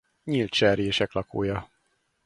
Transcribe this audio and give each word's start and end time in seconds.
Nyílt 0.23 0.51
cserjések 0.51 1.13
lakója. 1.13 1.69